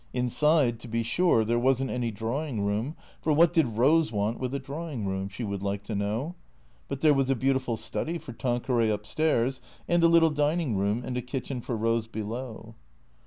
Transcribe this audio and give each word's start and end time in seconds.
Inside, 0.15 0.79
to 0.79 0.87
be 0.87 1.03
sure, 1.03 1.45
there 1.45 1.59
was 1.59 1.79
n't 1.79 1.91
any 1.91 2.09
drawing 2.09 2.61
room; 2.65 2.95
for 3.21 3.33
what 3.33 3.53
did 3.53 3.77
Rose 3.77 4.11
want 4.11 4.39
with 4.39 4.51
a 4.55 4.57
draw 4.57 4.89
ing 4.89 5.05
room, 5.05 5.29
she 5.29 5.43
would 5.43 5.61
like 5.61 5.83
to 5.83 5.93
know? 5.95 6.33
But 6.87 7.01
there 7.01 7.13
was 7.13 7.29
a 7.29 7.35
beautiful 7.35 7.77
study 7.77 8.17
for 8.17 8.33
Tanqueray 8.33 8.89
up 8.91 9.05
stairs, 9.05 9.61
and 9.87 10.01
a 10.01 10.07
little 10.07 10.31
dining 10.31 10.75
room 10.75 11.03
and 11.05 11.15
a 11.17 11.21
kitchen 11.21 11.61
for 11.61 11.77
Rose 11.77 12.07
below. 12.07 12.73